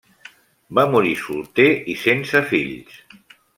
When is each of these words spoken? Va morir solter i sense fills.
Va 0.79 0.85
morir 0.93 1.11
solter 1.25 1.67
i 1.95 1.97
sense 2.07 2.43
fills. 2.55 3.01